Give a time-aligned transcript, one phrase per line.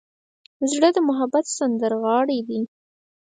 [0.71, 2.61] زړه د محبت سندرغاړی دی.